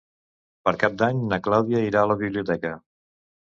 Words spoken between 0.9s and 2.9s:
d'Any na Clàudia irà a la biblioteca.